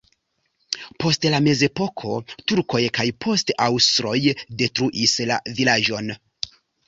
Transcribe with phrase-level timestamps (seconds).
[1.01, 2.13] Post la mezepoko
[2.51, 4.15] turkoj kaj poste aŭstroj
[4.63, 6.11] detruis la vilaĝon.